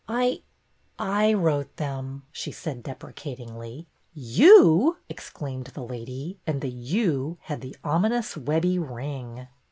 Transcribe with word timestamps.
I— 0.07 0.41
I— 0.97 1.31
wrote 1.35 1.75
them," 1.77 2.23
she 2.31 2.51
said 2.51 2.81
deprecatingly. 2.81 3.85
^^You!" 4.17 4.95
exclaimed 5.09 5.67
the 5.75 5.83
lady, 5.85 6.39
and 6.47 6.59
the 6.59 6.71
''You" 6.71 7.37
had 7.41 7.61
the 7.61 7.75
ominous 7.83 8.33
Webbie 8.33 8.79
ring. 8.79 9.45